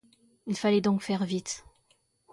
[0.47, 1.63] Il fallait donc faire vite.